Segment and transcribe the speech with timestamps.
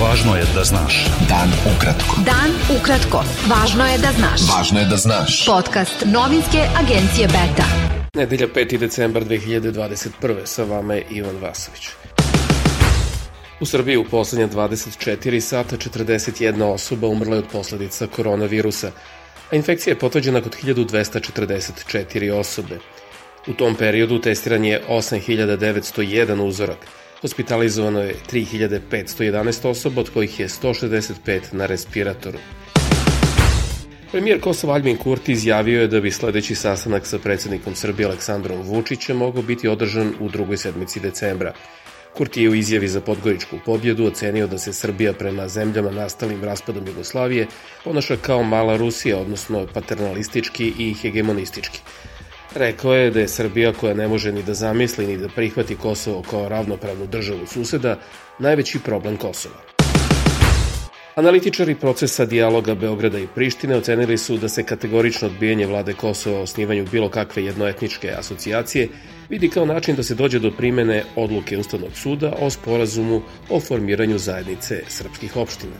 [0.00, 0.94] Važno je da znaš.
[1.28, 2.22] Dan ukratko.
[2.24, 3.18] Dan ukratko.
[3.50, 4.44] Važno je da znaš.
[4.48, 5.34] Važno je da znaš.
[5.44, 7.66] Podcast novinske agencije Beta.
[8.16, 8.78] Nedelja 5.
[8.80, 10.46] decembar 2021.
[10.48, 11.90] Sa vama je Ivan Vasović.
[13.60, 18.92] U Srbiji u poslednje 24 sata 41 osoba umrla je od posledica koronavirusa,
[19.50, 22.78] a infekcija je potvrđena kod 1244 osobe.
[23.46, 26.86] U tom periodu testiran je 8901 uzorak–
[27.20, 32.38] Hospitalizovano je 3511 osoba, od kojih je 165 na respiratoru.
[34.10, 39.16] Premijer Kosova Albin Kurti izjavio je da bi sledeći sastanak sa predsednikom Srbije Aleksandrom Vučićem
[39.16, 41.52] mogao biti održan u drugoj sedmici decembra.
[42.16, 46.86] Kurti je u izjavi za Podgoričku pobjedu ocenio da se Srbija prema zemljama nastalim raspadom
[46.86, 47.46] Jugoslavije
[47.84, 51.80] ponaša kao mala Rusija, odnosno paternalistički i hegemonistički.
[52.54, 56.22] Rekao je da je Srbija koja ne može ni da zamisli ni da prihvati Kosovo
[56.30, 57.98] kao ravnopravnu državu suseda
[58.38, 59.54] najveći problem Kosova.
[61.14, 66.42] Analitičari procesa dijaloga Beograda i Prištine ocenili su da se kategorično odbijanje vlade Kosova o
[66.42, 68.88] osnivanju bilo kakve jednoetničke asocijacije
[69.28, 74.18] vidi kao način da se dođe do primene odluke Ustavnog suda o sporazumu o formiranju
[74.18, 75.76] zajednice srpskih opština.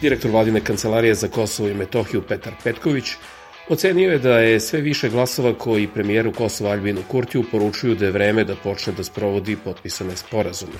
[0.00, 3.04] Direktor vladine kancelarije za Kosovo i Metohiju Petar Petković
[3.70, 8.10] Ocenio je da je sve više glasova koji premijeru Kosova Albinu Kurtiju poručuju da je
[8.10, 10.72] vreme da počne da sprovodi potpisane sporazume.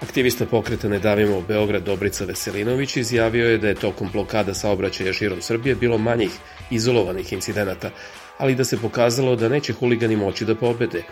[0.00, 5.42] Aktivista pokreta Ne davimo Beograd Dobrica Veselinović izjavio je da je tokom blokada saobraćaja širom
[5.42, 6.30] Srbije bilo manjih
[6.70, 7.90] izolovanih incidenata,
[8.38, 11.02] ali da se pokazalo da neće huligani moći da pobede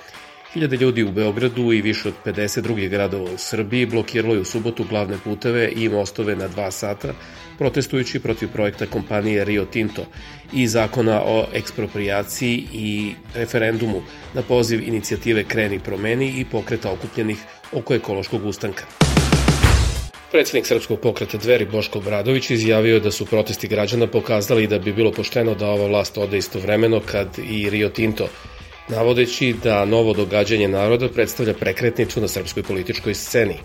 [0.52, 4.44] Hiljade ljudi u Beogradu i više od 50 drugih gradova u Srbiji blokiralo je u
[4.44, 7.12] subotu glavne puteve i mostove na dva sata,
[7.58, 10.06] protestujući protiv projekta kompanije Rio Tinto
[10.52, 14.02] i zakona o ekspropriaciji i referendumu
[14.34, 17.38] na poziv inicijative Kreni promeni i pokreta okupljenih
[17.72, 18.84] oko ekološkog ustanka.
[20.30, 25.12] Predsednik Srpskog pokreta Dveri Boško Obradović izjavio da su protesti građana pokazali da bi bilo
[25.12, 28.28] pošteno da ova vlast ode istovremeno kad i Rio Tinto
[28.90, 33.56] navodeći da novo događanje naroda predstavlja prekretnicu na srpskoj političkoj sceni.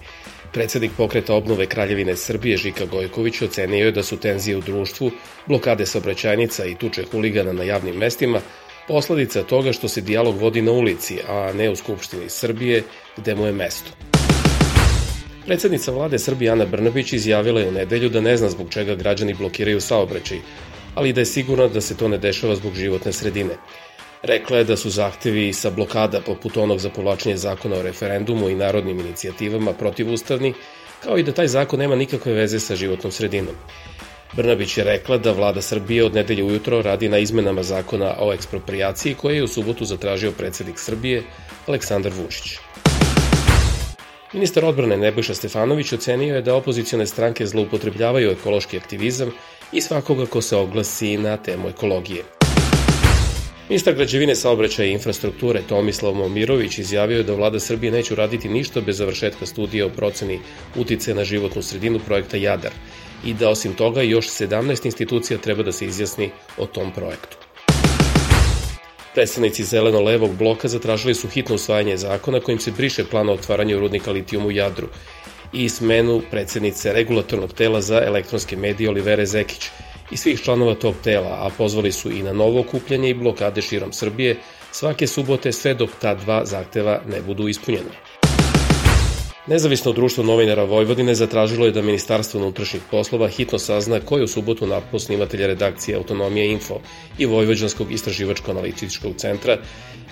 [0.53, 5.11] Predsednik pokreta obnove Kraljevine Srbije Žika Gojković ocenio je da su tenzije u društvu,
[5.47, 8.41] blokade saobraćajnica i tuče huligana na javnim mestima
[8.87, 12.83] posledica toga što se dijalog vodi na ulici, a ne u Skupštini Srbije,
[13.17, 13.91] gde mu je mesto.
[15.45, 19.33] Predsednica vlade Srbije Ana Brnabić izjavila je u nedelju da ne zna zbog čega građani
[19.33, 20.37] blokiraju saobraćaj,
[20.95, 23.57] ali da je sigurno da se to ne dešava zbog životne sredine.
[24.23, 28.55] Rekla je da su zahtevi sa blokada poput onog za povlačenje zakona o referendumu i
[28.55, 30.53] narodnim inicijativama protivustavni,
[31.03, 33.55] kao i da taj zakon nema nikakve veze sa životnom sredinom.
[34.33, 39.13] Brnabić je rekla da vlada Srbije od nedelje ujutro radi na izmenama zakona o ekspropriaciji
[39.13, 41.23] koje je u subotu zatražio predsednik Srbije
[41.67, 42.57] Aleksandar Vučić.
[44.33, 49.31] Ministar odbrane Nebojša Stefanović ocenio je da opozicione stranke zloupotrebljavaju ekološki aktivizam
[49.71, 52.23] i svakoga ko se oglasi na temu ekologije.
[53.69, 58.81] Ministar građevine, saobraćaja i infrastrukture Tomislav Momirović izjavio je da vlada Srbije neće uraditi ništa
[58.81, 60.39] bez završetka studija o proceni
[60.75, 62.71] utice na životnu sredinu projekta Jadar
[63.25, 67.37] i da osim toga još 17 institucija treba da se izjasni o tom projektu.
[69.13, 74.11] Predstavnici zeleno-levog bloka zatražili su hitno usvajanje zakona kojim se briše plan o otvaranju rudnika
[74.11, 74.87] litijuma u Jadru
[75.53, 79.69] i smenu predsednice regulatornog tela za elektronske medije Olivere Zekić,
[80.11, 83.93] i svih članova tog tela, a pozvali su i na novo okupljanje i blokade širom
[83.93, 84.37] Srbije
[84.71, 87.91] svake subote sve dok ta dva zahteva ne budu ispunjene.
[89.47, 94.27] Nezavisno društvo novinara Vojvodine zatražilo je da Ministarstvo unutrašnjih poslova hitno sazna ko je u
[94.27, 96.79] subotu napao snimatelja redakcije Autonomije Info
[97.17, 99.57] i Vojvođanskog istraživačko-analitičkog centra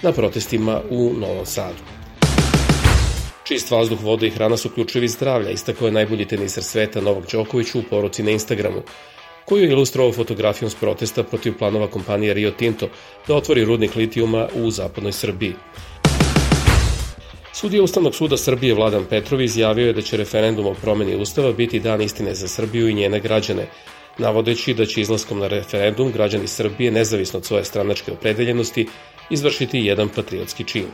[0.02, 1.84] na protestima u Novom Sadu.
[3.44, 7.76] Čist vazduh, voda i hrana su ključevi zdravlja, istako je najbolji tenisar sveta Novak Đoković
[7.76, 8.82] u poruci na Instagramu,
[9.46, 12.90] koju je ilustrovao fotografijom s protesta protiv planova kompanije Rio Tinto
[13.28, 15.54] da otvori rudnik litijuma u zapadnoj Srbiji.
[17.53, 21.79] Sudija Ustavnog suda Srbije Vladan Petrovi izjavio je da će referendum o promeni Ustava biti
[21.79, 23.67] dan istine za Srbiju i njene građane,
[24.17, 28.88] navodeći da će izlaskom na referendum građani Srbije, nezavisno od svoje stranačke opredeljenosti,
[29.29, 30.85] izvršiti jedan patriotski čin.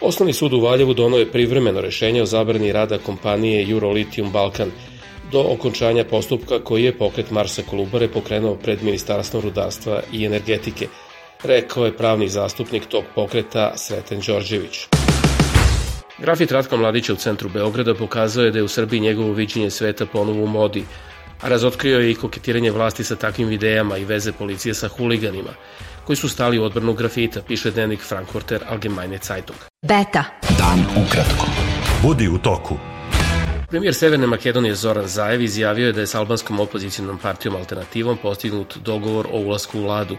[0.00, 4.70] Osnovni sud u Valjevu donao je privremeno rešenje o zabrani rada kompanije Eurolithium Balkan–
[5.32, 10.88] do okončanja postupka koji je pokret Marsa Kolubare pokrenuo pred Ministarstvom rudarstva i energetike,
[11.42, 14.86] rekao je pravni zastupnik tog pokreta Sreten Đorđević.
[16.18, 20.06] Grafit Ratka Mladića u centru Beograda pokazao je da je u Srbiji njegovo viđenje sveta
[20.06, 20.84] ponovo u modi,
[21.42, 25.50] a razotkrio je i koketiranje vlasti sa takvim idejama i veze policije sa huliganima,
[26.04, 29.58] koji su stali u odbranu grafita, piše dnevnik Frankfurter Allgemeine Zeitung.
[29.82, 30.24] Beta.
[30.58, 31.46] Dan ukratko.
[32.02, 32.95] Budi u toku.
[33.76, 38.76] Premijer Severne Makedonije Zoran Zajev izjavio je da je s albanskom opozicijnom partijom Alternativom postignut
[38.76, 40.16] dogovor o ulasku u vladu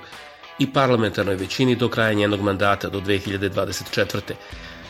[0.59, 4.33] i parlamentarnoj većini do kraja njenog mandata do 2024.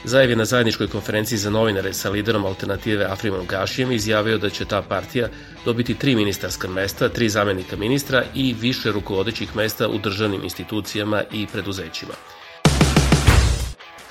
[0.04, 4.66] Zajev je na zajedničkoj konferenciji za novinare sa liderom alternative Afrimom Gašijem izjavio da će
[4.66, 5.30] ta partija
[5.66, 11.48] dobiti tri ministarska mesta, tri zamenika ministra i više rukovodećih mesta u državnim institucijama i
[11.54, 12.14] preduzećima.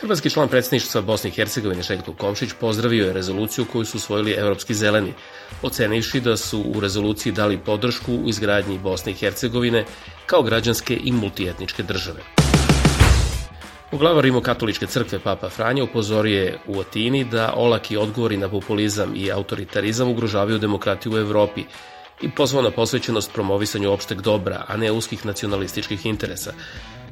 [0.00, 4.74] Hrvatski član predsedništva Bosne i Hercegovine Šegtu Komšić pozdravio je rezoluciju koju su usvojili Evropski
[4.74, 5.12] zeleni,
[5.62, 9.84] ocenivši da su u rezoluciji dali podršku u izgradnji Bosne i Hercegovine
[10.26, 12.20] kao građanske i multietničke države.
[13.92, 19.32] Uglava Rimokatoličke crkve Papa Franja upozorio je u Atini da olaki odgovori na populizam i
[19.32, 21.64] autoritarizam ugrožavaju demokratiju u Evropi
[22.22, 26.52] i pozvao na posvećenost promovisanju opšteg dobra, a ne uskih nacionalističkih interesa.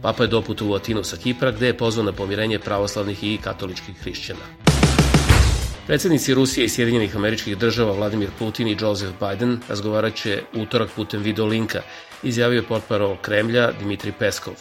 [0.05, 3.97] Papa je doputu u Atinu sa Kipra, gde je pozvao na pomirenje pravoslavnih i katoličkih
[4.01, 4.41] hrišćana.
[5.87, 11.23] Predsednici Rusije i Sjedinjenih američkih država Vladimir Putin i Joseph Biden razgovarat će utorak putem
[11.23, 11.83] videolinka,
[12.23, 14.55] izjavio je potparo Kremlja Dmitri Peskov.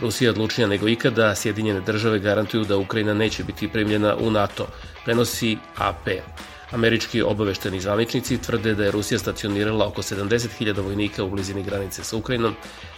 [0.00, 4.66] Rusija je odlučnija nego ikada, Sjedinjene države garantuju da Ukrajina neće biti primljena u NATO,
[5.04, 6.08] prenosi AP.
[6.72, 12.16] Američki obavešteni zvaničnici tvrde da je Rusija stacionirala oko 70.000 vojnika u blizini granice sa
[12.16, 12.54] Ukrajinom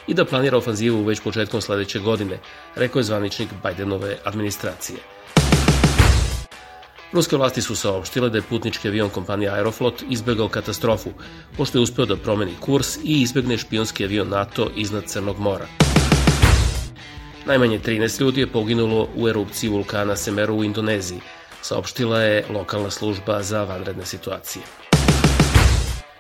[0.07, 2.39] i da planira ofanzivu već početkom sledeće godine,
[2.75, 4.99] rekao je zvaničnik Bidenove administracije.
[7.13, 11.11] Ruske vlasti su saopštile da je putnički avion kompanije Aeroflot izbegao katastrofu,
[11.57, 15.67] pošto je uspeo da promeni kurs i izbegne špionski avion NATO iznad Crnog mora.
[17.47, 21.21] Najmanje 13 ljudi je poginulo u erupciji vulkana Semeru u Indoneziji,
[21.65, 24.65] saopštila je lokalna služba za vanredne situacije.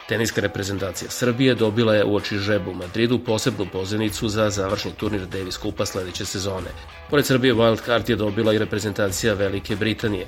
[0.08, 5.26] Teniska reprezentacija Srbije dobila je u oči žebu u Madridu posebnu pozivnicu za završni turnir
[5.26, 6.70] Davis Kupa sledeće sezone.
[7.10, 10.26] Pored Srbije Wild Card je dobila i reprezentacija Velike Britanije,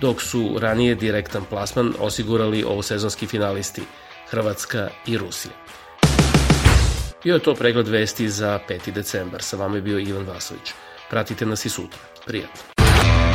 [0.00, 3.82] dok su ranije direktan plasman osigurali ovosezonski finalisti
[4.30, 5.52] Hrvatska i Rusija.
[7.24, 8.92] Bio je to pregled vesti za 5.
[8.92, 9.42] decembar.
[9.42, 10.72] Sa vama je bio Ivan Vasović.
[11.10, 11.98] Pratite nas i sutra.
[12.26, 12.73] Prijatno.